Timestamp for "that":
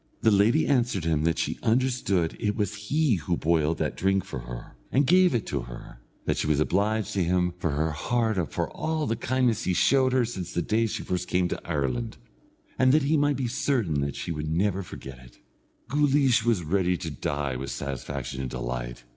1.25-1.37, 3.77-3.95, 6.25-6.37, 12.93-13.03, 14.01-14.15